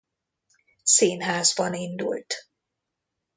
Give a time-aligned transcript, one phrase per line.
[0.83, 2.33] Színházban indult.